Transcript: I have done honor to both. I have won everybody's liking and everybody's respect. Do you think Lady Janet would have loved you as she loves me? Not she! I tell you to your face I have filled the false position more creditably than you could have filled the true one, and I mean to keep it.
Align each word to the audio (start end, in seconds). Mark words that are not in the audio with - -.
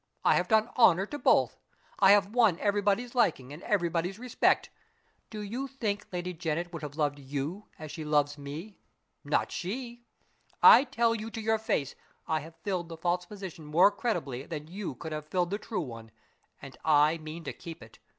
I 0.25 0.33
have 0.33 0.47
done 0.47 0.71
honor 0.77 1.05
to 1.05 1.19
both. 1.19 1.59
I 1.99 2.09
have 2.13 2.33
won 2.33 2.57
everybody's 2.59 3.13
liking 3.13 3.53
and 3.53 3.61
everybody's 3.61 4.17
respect. 4.17 4.71
Do 5.29 5.41
you 5.41 5.67
think 5.67 6.07
Lady 6.11 6.33
Janet 6.33 6.73
would 6.73 6.81
have 6.81 6.95
loved 6.95 7.19
you 7.19 7.67
as 7.77 7.91
she 7.91 8.03
loves 8.03 8.35
me? 8.35 8.79
Not 9.23 9.51
she! 9.51 10.01
I 10.63 10.85
tell 10.85 11.13
you 11.13 11.29
to 11.29 11.39
your 11.39 11.59
face 11.59 11.93
I 12.27 12.39
have 12.39 12.55
filled 12.63 12.89
the 12.89 12.97
false 12.97 13.27
position 13.27 13.63
more 13.65 13.91
creditably 13.91 14.47
than 14.47 14.65
you 14.69 14.95
could 14.95 15.11
have 15.11 15.27
filled 15.29 15.51
the 15.51 15.59
true 15.59 15.81
one, 15.81 16.09
and 16.59 16.75
I 16.83 17.19
mean 17.19 17.43
to 17.43 17.53
keep 17.53 17.83
it. 17.83 17.99